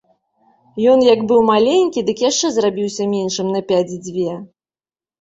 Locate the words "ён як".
0.93-1.19